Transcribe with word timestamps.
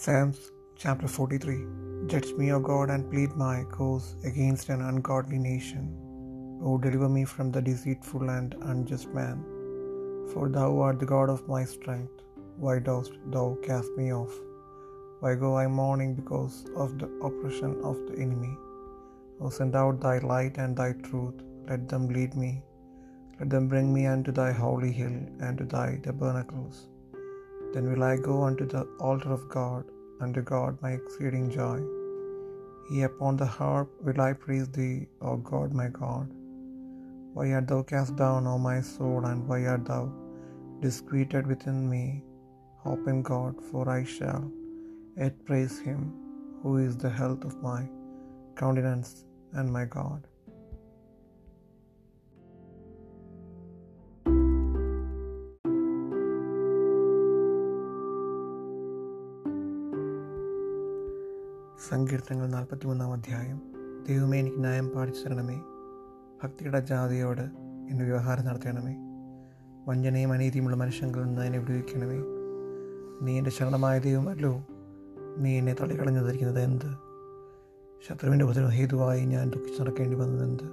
Psalms 0.00 0.40
chapter 0.82 1.08
43 1.08 1.54
Judge 2.10 2.28
me, 2.40 2.46
O 2.56 2.58
God, 2.66 2.88
and 2.94 3.10
plead 3.12 3.30
my 3.42 3.56
cause 3.76 4.04
against 4.30 4.68
an 4.74 4.82
ungodly 4.88 5.38
nation. 5.46 5.86
O 6.62 6.72
deliver 6.84 7.08
me 7.14 7.22
from 7.30 7.48
the 7.54 7.62
deceitful 7.68 8.30
and 8.34 8.54
unjust 8.72 9.08
man. 9.16 9.38
For 10.32 10.44
thou 10.56 10.68
art 10.84 11.00
the 11.00 11.08
God 11.14 11.30
of 11.34 11.48
my 11.54 11.62
strength. 11.72 12.20
Why 12.64 12.74
dost 12.88 13.14
thou 13.36 13.46
cast 13.66 13.90
me 14.00 14.06
off? 14.18 14.36
Why 15.22 15.32
go 15.42 15.50
I 15.62 15.66
mourning 15.80 16.12
because 16.20 16.58
of 16.84 16.92
the 17.00 17.08
oppression 17.28 17.74
of 17.90 17.96
the 18.06 18.18
enemy? 18.26 18.54
O 19.40 19.50
send 19.56 19.74
out 19.82 19.98
thy 20.04 20.16
light 20.34 20.58
and 20.64 20.76
thy 20.82 20.92
truth. 21.08 21.40
Let 21.70 21.88
them 21.94 22.06
lead 22.18 22.36
me. 22.44 22.52
Let 23.40 23.50
them 23.56 23.66
bring 23.74 23.90
me 23.96 24.04
unto 24.14 24.34
thy 24.42 24.52
holy 24.62 24.92
hill 25.00 25.18
and 25.40 25.58
to 25.58 25.66
thy 25.74 25.88
tabernacles. 26.06 26.78
Then 27.72 27.86
will 27.90 28.04
I 28.10 28.16
go 28.16 28.36
unto 28.48 28.66
the 28.74 28.84
altar 29.08 29.32
of 29.38 29.48
God, 29.48 29.84
unto 30.20 30.42
God 30.42 30.80
my 30.84 30.92
exceeding 30.98 31.46
joy. 31.58 31.78
Yea, 32.90 33.02
upon 33.10 33.36
the 33.36 33.50
harp 33.58 33.90
will 34.06 34.20
I 34.28 34.32
praise 34.44 34.68
thee, 34.76 35.06
O 35.20 35.36
God 35.52 35.72
my 35.80 35.88
God. 36.02 36.28
Why 37.34 37.46
art 37.56 37.68
thou 37.68 37.82
cast 37.92 38.16
down, 38.22 38.46
O 38.52 38.56
my 38.70 38.78
soul, 38.80 39.26
and 39.30 39.46
why 39.48 39.58
art 39.72 39.84
thou 39.90 40.04
disquieted 40.80 41.46
within 41.52 41.80
me? 41.94 42.04
Hope 42.86 43.06
in 43.12 43.20
God, 43.32 43.54
for 43.70 43.84
I 43.98 44.02
shall 44.14 44.44
yet 45.20 45.44
praise 45.48 45.78
him, 45.88 46.00
who 46.62 46.72
is 46.86 46.96
the 46.96 47.14
health 47.20 47.44
of 47.50 47.62
my 47.70 47.82
countenance 48.62 49.12
and 49.58 49.70
my 49.78 49.84
God. 49.98 50.20
സങ്കീർത്തനങ്ങൾ 61.86 62.46
നാൽപ്പത്തിമൂന്നാം 62.46 63.12
അധ്യായം. 63.12 63.62
ദൈവമേ 64.08 64.38
എനിക്ക് 64.38 64.60
ന്യായം 64.60 64.88
പാടിച്ചു 64.88 65.28
തരണമേ. 65.28 65.56
ഭക്തിയുടെ 66.42 66.80
ജാതിയോട് 66.80 67.40
എന്നെ 67.90 68.04
വ്യവഹാരം 68.04 68.46
നടത്തണമേ. 68.46 68.96
വഞ്ചനയും 69.88 70.32
അനീതിയുമുള്ള 70.32 70.76
മനുഷ്യങ്ങളിൽ 70.76 71.24
നിന്ന് 71.24 71.42
എന്നെ 71.42 71.58
വിടുവിക്കണമേ. 71.58 72.16
നീ 73.22 73.38
എന്റെ 73.38 73.50
ശരണമായ 73.50 73.98
ദൈവമല്ലോ. 73.98 74.66
നീ 75.38 75.58
എന്നെ 75.58 75.74
തള്ളിക്കളഞ്ഞതിരിക്കുന്നത് 75.74 76.60
എന്ത്? 76.60 76.96
ശത്രുവിന്റെ 78.08 78.44
ഉപദ്രവ 78.44 78.68
ഹേതുവായി 78.68 79.24
ഞാൻ 79.24 79.50
ദുഃഖിച്ച് 79.50 79.82
നടക്കേണ്ടി 79.82 80.16
വന്നത് 80.16 80.44
എന്ത്? 80.44 80.64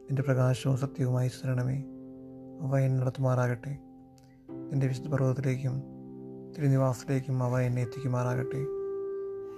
നിന്റെ 0.00 0.22
പ്രകാശവും 0.22 0.76
സത്യവുമായി 0.76 1.28
തരണമേ. 1.28 1.84
അവ 2.62 2.78
എന്നെ 2.78 3.00
നടത്തുമാറാകട്ടെ. 3.00 3.78
നിന്റെ 4.50 4.86
വിശുദ്ധ 4.86 5.08
പർവതത്തിലേക്കും 5.08 5.82
തിരുനിവാസത്തിലേക്കും 6.58 7.42
അവ 7.42 7.60
എന്നെ 7.60 7.82
എത്തിക്കുമാറാകട്ടെ. 7.82 8.83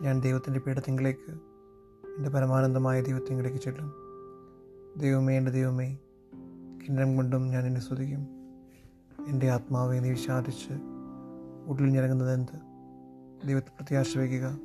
ഞാൻ 0.03 0.21
ദൈവത്തിന്റെ 0.21 0.61
പീഠത്തിങ്കിലേക്ക് 0.61 1.31
എന്റെ 2.17 2.29
പരമാനന്ദമായ 2.29 3.03
ദൈവത്തിങ്കിലേക്ക് 3.03 3.59
ചെല്ലും. 3.59 3.95
ദൈവമേ 4.97 5.37
എന്റെ 5.37 5.51
ദൈവമേ 5.51 5.99
കിണ്ണം 6.83 7.17
കൊണ്ടും 7.17 7.49
ഞാൻ 7.49 7.67
എന്നെ 7.67 7.81
സ്തുതിക്കും. 7.81 8.27
എന്റെ 9.29 9.51
ആത്മാവെ 9.51 9.99
നീ 9.99 10.11
വിഷാദിച്ച് 10.11 10.73
ഉള്ളിൽ 11.67 11.91
ഞരങ്ങുന്നത് 11.91 12.35
എന്ത്? 12.35 12.77
ദൈവത്തെ 13.47 13.71
പ്രത്യാശ 13.71 14.19
വയ്ക്കുക 14.19 14.59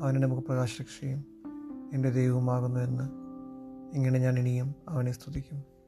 അവനെ 0.00 0.20
നമുക്ക് 0.20 0.42
പ്രകാശരക്ഷയും 0.42 1.24
എന്റെ 1.92 2.10
ദൈവവുമാകുന്നു 2.10 2.80
എന്ന് 2.80 3.10
ഇങ്ങനെ 3.96 4.18
ഞാൻ 4.18 4.38
ഇനിയും 4.38 4.74
അവനെ 4.88 5.12
സ്തുതിക്കും. 5.12 5.79